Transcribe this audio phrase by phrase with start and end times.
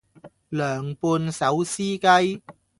[0.49, 2.41] 涼拌手撕雞